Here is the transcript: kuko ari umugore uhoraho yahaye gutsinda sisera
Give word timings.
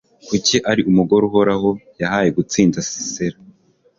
kuko 0.27 0.53
ari 0.71 0.81
umugore 0.91 1.23
uhoraho 1.29 1.69
yahaye 2.01 2.29
gutsinda 2.37 2.77
sisera 2.89 3.37